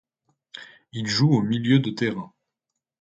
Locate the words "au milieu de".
1.31-1.91